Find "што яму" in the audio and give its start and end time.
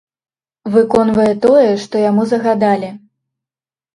1.83-2.23